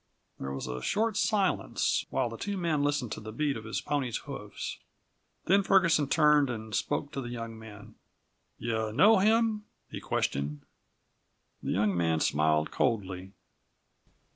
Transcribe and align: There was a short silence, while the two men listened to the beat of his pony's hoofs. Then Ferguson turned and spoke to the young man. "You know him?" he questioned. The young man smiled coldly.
There 0.39 0.51
was 0.51 0.65
a 0.65 0.81
short 0.81 1.15
silence, 1.15 2.07
while 2.09 2.27
the 2.27 2.35
two 2.35 2.57
men 2.57 2.81
listened 2.81 3.11
to 3.11 3.19
the 3.19 3.31
beat 3.31 3.55
of 3.55 3.65
his 3.65 3.81
pony's 3.81 4.17
hoofs. 4.17 4.79
Then 5.45 5.61
Ferguson 5.61 6.07
turned 6.07 6.49
and 6.49 6.73
spoke 6.73 7.11
to 7.11 7.21
the 7.21 7.29
young 7.29 7.59
man. 7.59 7.93
"You 8.57 8.91
know 8.93 9.19
him?" 9.19 9.65
he 9.91 9.99
questioned. 9.99 10.61
The 11.61 11.69
young 11.73 11.95
man 11.95 12.19
smiled 12.19 12.71
coldly. 12.71 13.33